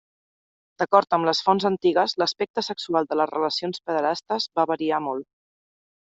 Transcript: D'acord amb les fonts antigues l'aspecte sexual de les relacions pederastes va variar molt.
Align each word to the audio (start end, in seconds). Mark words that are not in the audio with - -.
D'acord 0.81 1.11
amb 1.17 1.29
les 1.29 1.41
fonts 1.47 1.67
antigues 1.69 2.15
l'aspecte 2.21 2.63
sexual 2.69 3.07
de 3.13 3.19
les 3.21 3.31
relacions 3.35 3.85
pederastes 3.91 4.49
va 4.61 4.67
variar 4.75 5.03
molt. 5.11 5.31